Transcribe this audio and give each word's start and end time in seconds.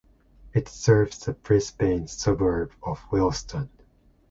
It 0.51 0.67
serves 0.67 1.19
the 1.19 1.33
Brisbane 1.33 2.07
suburb 2.07 2.71
of 2.81 2.99
Wilston. 3.11 3.69